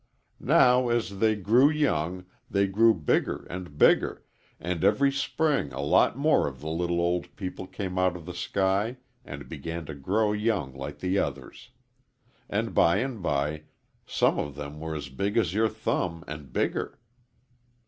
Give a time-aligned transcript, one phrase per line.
[0.39, 4.23] Now, as they grew young they grew bigger and bigger,
[4.59, 8.33] and every spring a lot more of the little old people came out of the
[8.33, 11.69] sky and began to grow young like the others.
[12.49, 13.65] And by and by
[14.07, 16.97] some of them were as big as your thumb and bigger."